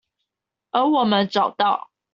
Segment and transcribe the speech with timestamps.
[0.71, 1.91] 而我們找到